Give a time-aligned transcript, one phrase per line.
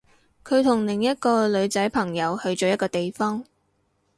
[0.43, 3.45] 佢同另一個女仔朋友去咗一個地方